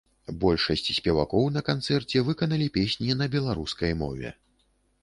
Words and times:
Большасць 0.43 0.87
спевакоў 0.99 1.45
на 1.57 1.61
канцэрце 1.69 2.25
выканалі 2.31 2.71
песні 2.79 3.21
на 3.21 3.25
беларускай 3.39 3.97
мове. 4.03 4.35